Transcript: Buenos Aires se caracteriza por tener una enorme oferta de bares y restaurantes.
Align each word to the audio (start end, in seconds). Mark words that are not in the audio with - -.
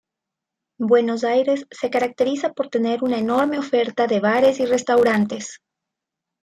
Buenos 0.79 1.23
Aires 1.23 1.67
se 1.69 1.91
caracteriza 1.91 2.53
por 2.53 2.69
tener 2.69 3.03
una 3.03 3.19
enorme 3.19 3.59
oferta 3.59 4.07
de 4.07 4.19
bares 4.19 4.59
y 4.59 4.65
restaurantes. 4.65 5.61